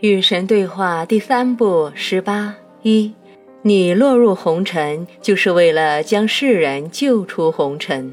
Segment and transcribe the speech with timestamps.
[0.00, 3.12] 与神对话第三部十八一，
[3.62, 8.12] 你落入红尘，就是为了将世人救出红尘。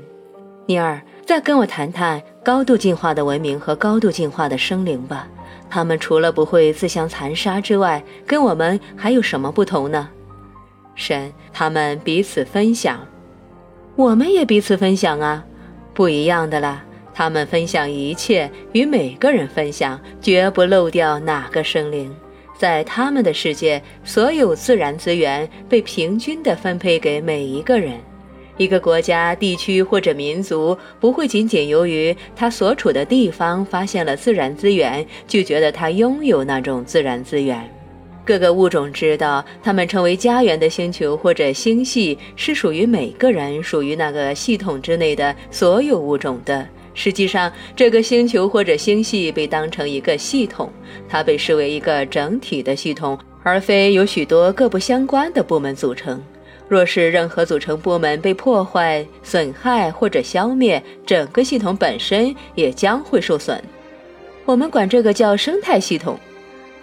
[0.66, 5.28] 尼尔，再跟我谈谈高度进化的文明和高度进化的生灵吧。
[5.70, 10.10] 他们除了不会自相残杀之外，跟我们还有什么不同呢？
[10.96, 13.00] 神，他们彼此分享，
[13.96, 15.45] 我们也彼此分享啊，
[15.94, 16.84] 不一样的啦。
[17.18, 22.14] 他们分享一切，与每个人分享，绝不漏掉哪个生灵。
[22.58, 27.94] 在他们的世界，所有自然资源被平均地分配给每一个人。
[28.58, 37.70] 一个国家、地区或者民族不会仅仅由于他所处的地方发现了自然资源，就觉得他拥有那种自然资源。
[38.26, 46.67] 各个物种知道，他们称为家园的星球或者星系是属于每个人、属于那个系统之内的所有物种的。
[46.96, 50.72] 实际上，这个星球或者星系被当成一个系统，
[51.08, 56.23] 它被视为一个整体的系统，而非由许多各不相关的部门组成。
[56.68, 63.64] 若是任何组成部门被破坏、损害或者消灭，整个系统本身也将会受损。
[64.46, 66.20] 我们管这个叫生态系统。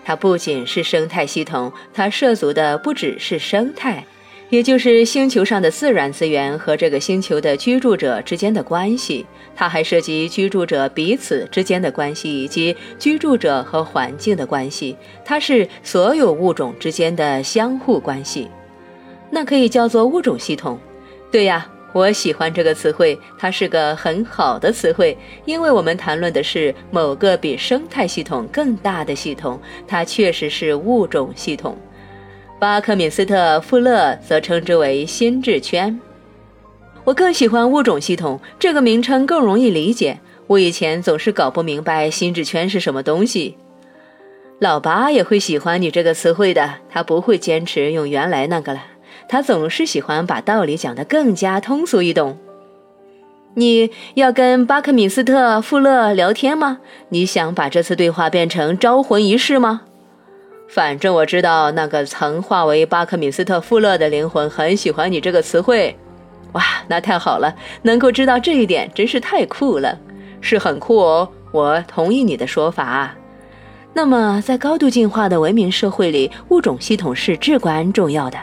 [0.05, 4.05] 它不仅是生态系统，它涉足的不只是生态。
[4.53, 9.25] 也就是星球上的自然资源和这个星球的居住者之间的关系，
[9.57, 14.95] 它还涉及居住者彼此之间的关系，以及居住者和环境的关系。
[15.25, 18.47] 它是所有物种之间的相互关系，
[19.31, 20.79] 那可以叫做物种系统。
[21.31, 25.17] 对呀，我喜欢这个词汇，它是个很好的词汇，
[25.47, 31.75] 因为我们谈论的是某个比生态系统更大的系统，它确实是物种系统。
[32.63, 35.99] 巴克敏斯特·富勒则称之为心智圈。
[37.03, 40.21] 我更喜欢物种系统这个名称，更容易理解。
[40.47, 43.57] 我以前总是搞不明白心智圈是什么东西。
[44.61, 48.85] 老八也会喜欢你这个词汇的，他不会坚持用原来那个了。
[49.29, 52.39] 他总是喜欢把道理讲得更加通俗易懂。
[53.55, 56.79] 你要跟巴克敏斯特·富勒聊天吗？
[57.09, 59.81] 你想把这次对话变成招魂仪式吗？
[60.73, 65.95] 反正我知道，那个曾化为巴克敏斯特·富勒的灵魂很喜欢你这个词汇。
[66.53, 69.99] 哇，那太好了，能够知道这一点真是太酷了，
[70.41, 71.29] 是很酷哦。
[71.51, 73.15] 我同意你的说法。
[73.93, 78.39] 那么，在高度进化的文明社会里，物种系统是至关重要的。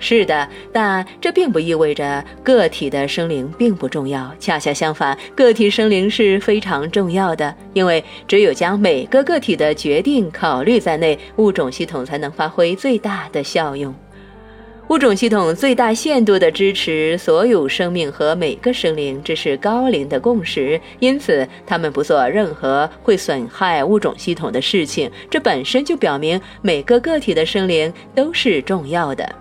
[0.00, 4.34] 是的，但这并不意味着个体的生灵并不重要。
[4.40, 13.94] 恰恰相反，个体生灵是非常重要的，因为只有将每个个体的决定考虑在内，物种系统才能发挥最大的效用。
[14.88, 20.80] 物种系统最大限度地支持所有生命和每个生灵，这是高龄的共识。
[20.98, 25.08] 因此，他们不做任何会损害物种系统的事情。
[25.30, 29.32] 这本身就表明每个个体的生灵都是重要的。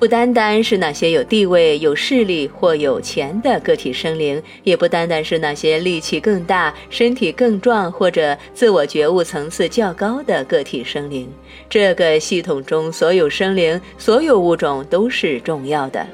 [0.00, 11.28] 不单单是那些有地位、有势力或有钱的个体生灵，也不单单是那些力气更大、身体更壮或者自我觉悟层次较高的个体生灵。
[11.68, 16.06] 这个系统中所有生灵、所有物种都是重要的。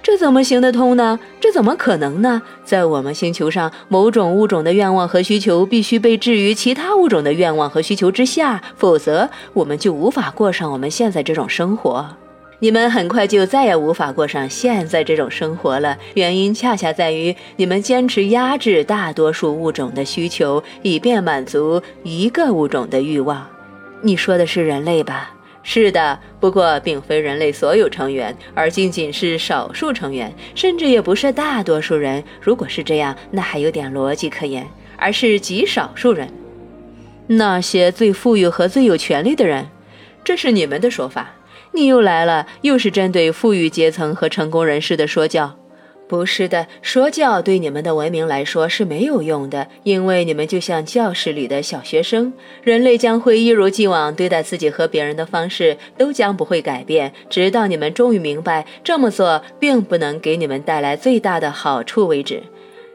[0.00, 1.18] 这怎么行得通呢？
[1.40, 2.40] 这怎么可能呢？
[2.64, 12.16] 在我们星球上，某种物种的愿望和需求必须被置于其他物种的愿望和需求之下，否则我们就无法过上我们现在这种生活。
[12.62, 23.44] 你们很快就再也无法过上现在这种生活了，原因恰恰在于你们坚持压制大多数物种的需求，以便满足一个物种的欲望。
[24.00, 25.34] 你说的是人类吧？
[25.64, 32.22] 是的，不过并非人类所有成员，而仅仅是少数成员，甚至也不是大多数人。
[32.40, 34.64] 如果是这样，那还有点逻辑可言，
[34.96, 36.32] 而是极少数人，
[37.26, 39.66] 那些最富裕和最有权力的人，
[40.22, 41.34] 这是你们的说法。
[41.74, 45.56] 你又来了，又是针对富裕阶层和成功人士的说教。
[46.08, 52.30] 不是的，说教对你们的文明来说是没有用的，因为你们就像教室里的小学生。
[52.62, 62.42] 人类将会一如既往对待自己和别人的方式都将不会改变，直到你们终于明白这么做并不能给你们带来最大的好处为止。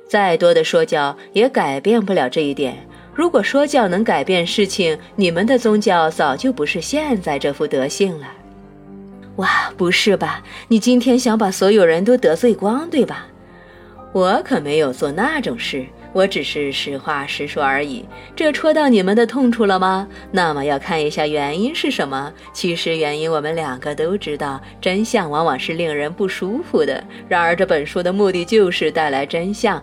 [0.08, 2.88] 再多的说教也改变不了这一点。
[3.16, 8.28] 如果说教能改变事情，你们的宗教早就不是现在这副德性了。
[9.38, 10.44] 哇，不是吧？
[10.68, 13.28] 你今天想把所有人都得罪光，对吧？
[14.14, 18.04] 我可没有做那种事，我只是实话实说而已。
[18.36, 20.08] 这戳到你们的痛处了吗？
[20.32, 22.34] 那么要看一下原因是什么。
[22.52, 27.04] 其实原因我们两个都知道，真相往往是令人不舒服的。
[27.28, 29.80] 然而这本书的目的就是带来真相。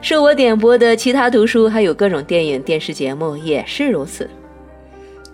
[0.00, 4.28] 受我点播的其他图书，还有各种电影、电视节目也是如此。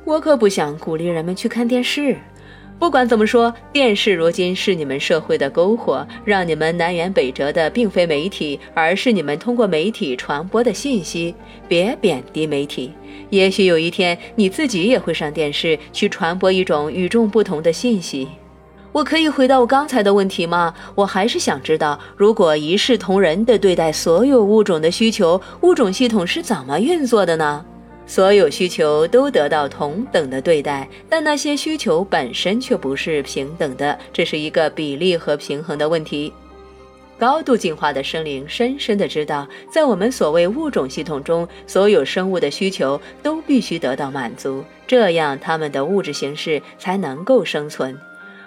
[0.04, 2.18] 我可不想鼓励人们去看电视。
[2.78, 11.34] 不管怎么说，电视如今是你们社会的篝火，让你们南辕北辙的并非媒体，而是你们通过媒体传播的信息。
[11.66, 12.92] 别贬低媒体，
[13.30, 18.28] 也许有一天你自己也会上电视去传播一种与众不同的信息。
[18.92, 20.74] 我可以回到我刚才的问题吗？
[20.94, 27.64] 我还是想知道，如果一视同仁地对待所有物种的需求，物种系统是怎么运作的呢？
[28.06, 36.32] 所有需求都得到同等的对待，但那些需求本身却不是平等的，这是一个比例和平衡的问题。
[37.18, 47.96] 高度进化的生灵深深地知道，在我们所谓物种系统中，所有生物的需求都必须得到满足，这样它们的物质形式才能够生存，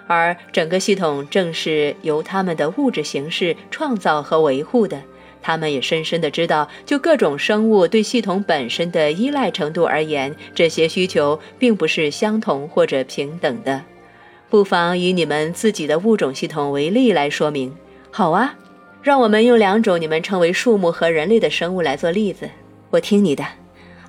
[0.06, 5.02] 而整个系统正是由它们的物质形式创造和维护的。
[5.42, 13.82] 他们也深深的知道，就各种生物对系统本身的依赖程度而言，这些需求并不是相同或者平等的。
[14.50, 17.74] 不妨以你们自己的物种系统为例来说明。
[18.10, 18.56] 好啊，
[19.02, 22.48] 让我们用两种你们称为树木和人类的生物来做例子。
[22.90, 23.44] 我听你的。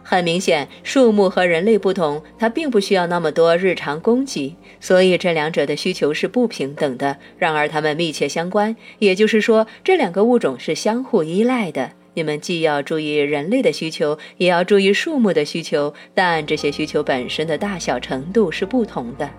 [0.09, 7.15] 很明显，树木和人类不同，它并不需要那么多日常供给，所以这两者的需求是不平等的。
[7.37, 11.91] 然而，它们密切相关，也就是说，这两个物种是相互依赖的。
[12.15, 19.29] 你们既要注意人类的需求，也要注意树木的需求，但这些需求本身的大小程度是不同的。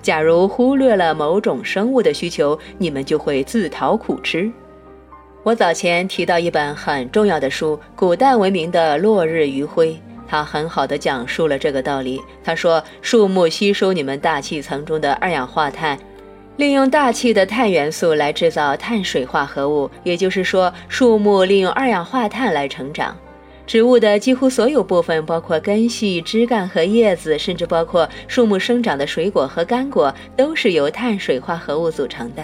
[0.00, 4.48] 假如忽略了某种生物的需求，你们就会自讨苦吃。
[5.44, 9.88] 我早前提到一本很重要的书《古代文明的落日余晖》，
[10.26, 12.18] 它很好的讲述了这个道理。
[12.42, 15.98] 他说，树木吸收你们大气层中的二氧化碳，
[16.56, 23.14] 利用大气的碳元素来制造碳水化合物，也就是说，树木利用二氧化碳来成长。
[23.66, 32.42] 植物的几乎所有部分，包括根系、枝干和叶子，甚至包括树木生长的水果和干果，都是由碳水化合物组成的。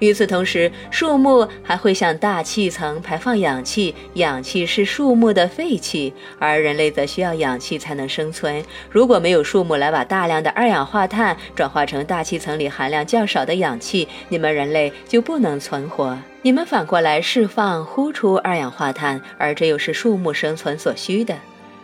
[0.00, 8.64] 与此同时，树木还会向大气层排放氧气，氧气是树木的废气，而人类则需要氧气才能生存。
[8.90, 16.18] 如果没有树木来把大量的二氧化碳转化成大气层里含量较少的氧气，你们人类就不能存活。
[16.42, 21.36] 你们反过来释放、呼出二氧化碳，而这又是树木生存所需的。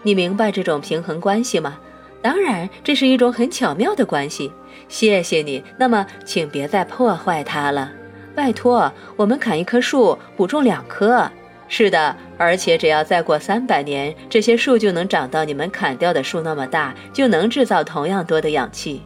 [0.03, 1.79] 你明白这种平衡关系吗？
[2.23, 4.51] 当然，这是一种很巧妙的关系。
[4.89, 5.63] 谢谢你。
[5.79, 7.93] 那么，请别再破坏它了。
[8.37, 11.29] 拜托，我们砍一棵树，补种两棵。
[11.69, 19.01] 是的，而且只要再过三百年，这些树就能长到你们砍掉的树那么大，就能制造同样多的氧气。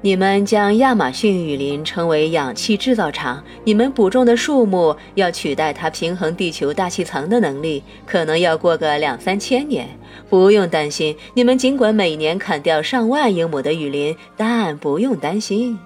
[0.00, 9.88] 你们将亚马逊雨林称为氧气制造厂，你们补种的树木要取代它平衡地球大气层的能力，可能要过个两三千年。
[10.30, 15.78] 不用担心，你们尽管每年砍掉上万英亩的雨林，但不用担心。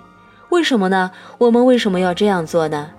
[0.51, 1.11] 为什么呢？
[1.39, 2.91] 我们为什么要这样做呢？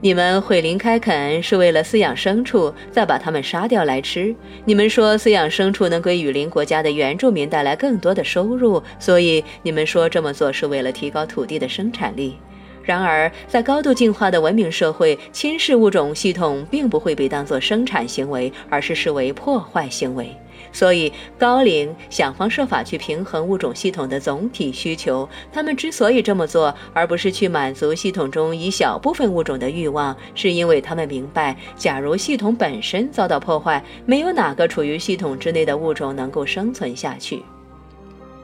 [0.00, 4.34] 你们毁林开垦是为了饲养牲畜，再把它们杀掉来吃。
[4.64, 12.36] 你们说饲养牲畜能给雨林国家的原住民带来更多的收入，所以你们说这么做是为了提高土地的生产力。
[12.82, 20.34] 然而，在高度进化的文明社会，侵蚀物种系统并不会被当作生产行为，而是视为破坏行为。
[20.72, 25.28] 所以，高龄想方设法去平衡物种系统的总体需求。
[25.52, 37.42] 他们之所以这么做，而不是去满足系统中一小部分物种的欲望，是因为他们明白，假如系统本身遭到破坏，没有哪个处于系统之内的物种能够生存下去。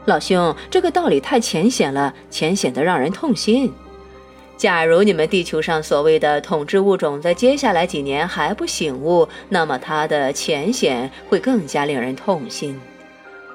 [0.05, 3.73] 老兄，这个道理太浅显了，浅显的让人痛心。
[4.57, 12.81] 假如你们地球上所谓的统治物种在接下来几年还不醒悟，那么它的浅显会更加令人痛心。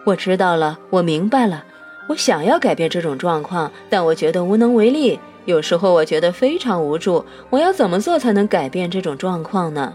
[0.06, 1.66] 我知道了，我明白了。
[2.08, 5.20] 我想要改变这种状况，但我觉得无能为力。
[5.46, 7.26] 有时候我觉得非常无助。
[7.50, 9.94] 我要怎么做才能改变这种状况呢？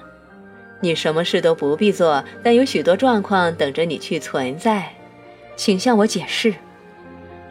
[0.80, 4.92] 你什么事都不必做，但有许多状况等着你去存在。
[5.54, 6.52] 请向我解释。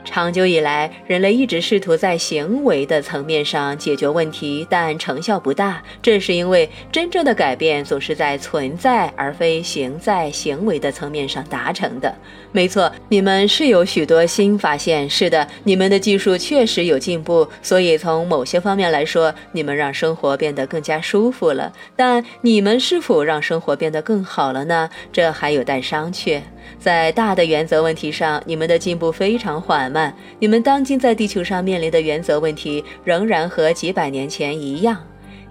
[0.06, 5.84] 长久以来，人类一直试图在行为的层面上解决问题，但成效不大。
[6.02, 12.16] 这是因为真正的改变总是在存在而非行在行为的层面上达成的。
[12.52, 15.10] 没错，你们是有许多新发现。
[15.10, 21.74] 是的，你们的技术确实有进步，所以从某些方面来说，你们让生活变得更加舒服了。
[21.96, 24.90] 但你们是否让生活变得更好了呢？
[25.12, 26.40] 这还有待商榷。
[26.80, 30.16] 在大的原则问题上，你们的进步非常缓慢。
[30.40, 34.98] 你们当今在地球上面临的原则问题，仍然和几百年前一样。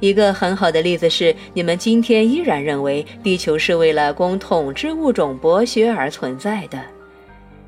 [0.00, 6.78] 一个很好的例子是，你们今天依然认为地球是为了供统治物种剥削而存在的。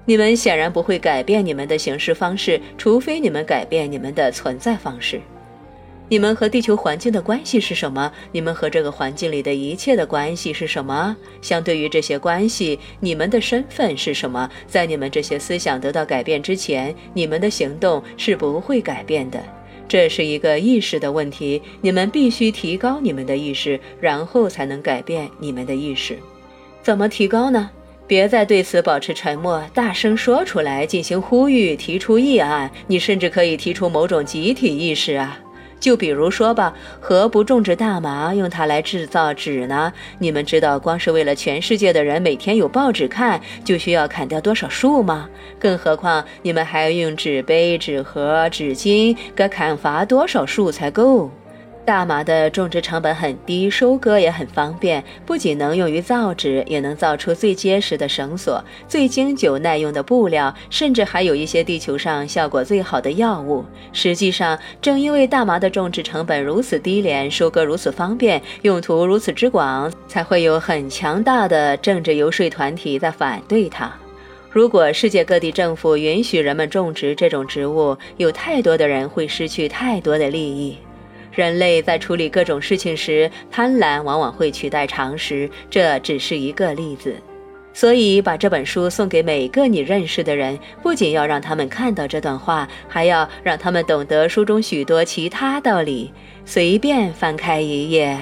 [0.05, 5.21] 你们显然不会改变你们的行事方式，除非你们改变你们的存在方式。
[6.09, 8.13] 你们和地球环境的关系是什么？
[8.31, 11.17] 你们和这个环境里的一切的关系是什么？
[11.43, 14.49] 相对于这些关系，你们的身份是什么？
[14.69, 19.43] 在你们这些思想得到改变之前，你们的行动是不会改变的。
[19.89, 26.17] 这是一个意识的问题，你们必须提高你们的意识，然后才能改变你们的意识。
[26.83, 27.69] 怎么提高呢？
[28.07, 32.71] 别再对此保持沉默，大声说出来，进行呼吁，提出议案。
[32.87, 35.41] 你甚至可以提出某种集体意识啊。
[35.79, 39.93] 就比如说吧，何不种植大麻，用它来制造纸呢？
[40.19, 45.29] 你们知道，光是为了全世界的人每天有报纸看，就需要砍掉多少树吗？
[45.59, 51.31] 更何况你们还要用纸杯、纸盒、纸巾，该砍伐多少树才够？
[51.87, 63.65] 大麻的种植成本很低，收割也很方便，不仅能用于造纸，也能造出最结实的绳索、最经久耐用的布料，甚至还有一些地球上效果最好的药物。
[63.93, 73.93] 实际上，正因为大麻的种植成本如此低廉，收割如此方便，用途如此之广，才会有很强大的政治游说团体在反对它。
[74.51, 80.77] 如果世界各地政府允许人们种植这种植物，有太多的人会失去太多的利益。
[81.37, 87.15] 人类在处理各种事情时，贪婪往往会取代常识，这只是一个例子。
[87.75, 96.11] 所以，把这本书送给每个你认识的人，不仅要让他们看到这段话，还要让他们懂得书中许多其他道理。
[96.47, 98.19] 随便翻开一页。